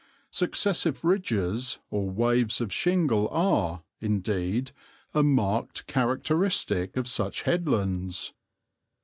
[0.31, 4.71] Successive ridges or waves of shingle are, indeed,
[5.13, 8.33] a marked characteristic of such headlands.